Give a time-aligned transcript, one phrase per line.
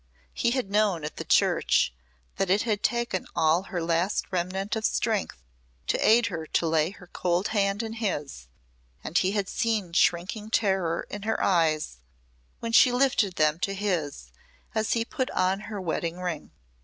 [0.33, 1.93] He had known at the church
[2.37, 5.43] that it had taken all her last remnant of strength
[5.85, 8.47] to aid her to lay her cold hand in his
[9.03, 11.97] and he had seen shrinking terror in her eyes
[12.61, 14.31] when she lifted them to his
[14.73, 16.49] as he put on her wedding ring.